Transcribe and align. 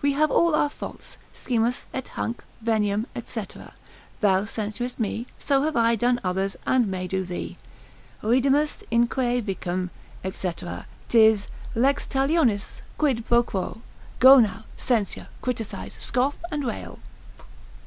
We 0.00 0.14
have 0.14 0.30
all 0.30 0.54
our 0.54 0.70
faults; 0.70 1.18
scimus, 1.34 1.84
et 1.92 2.08
hanc, 2.16 2.42
veniaim, 2.64 3.04
&c. 3.26 3.44
thou 4.22 4.44
censurest 4.46 4.98
me, 4.98 5.26
so 5.38 5.60
have 5.64 5.76
I 5.76 5.94
done 5.94 6.18
others, 6.24 6.56
and 6.66 6.86
may 6.86 7.06
do 7.06 7.22
thee, 7.22 7.58
Cedimus 8.22 8.82
inque 8.90 9.42
vicem, 9.42 9.90
&c., 10.24 10.52
'tis 11.10 11.48
lex 11.74 12.06
talionis, 12.06 12.80
quid 12.96 13.26
pro 13.26 13.42
quo. 13.42 13.82
Go 14.20 14.40
now, 14.40 14.64
censure, 14.78 15.28
criticise, 15.42 15.98
scoff, 16.00 16.38
and 16.50 16.64
rail. 16.64 16.98